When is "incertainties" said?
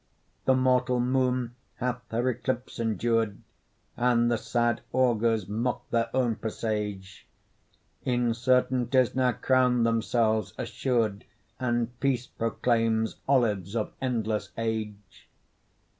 8.03-9.13